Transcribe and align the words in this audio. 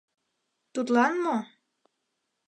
Тудлан 0.73 1.13
мо? 1.23 1.37